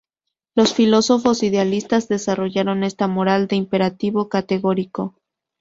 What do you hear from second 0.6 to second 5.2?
filósofos idealistas desarrollaron esta moral del imperativo categórico.